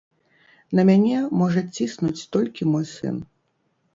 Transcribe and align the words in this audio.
На 0.79 0.85
мяне 0.89 1.19
можа 1.41 1.61
ціснуць 1.77 2.25
толькі 2.37 2.69
мой 2.73 2.85
сын. 2.95 3.15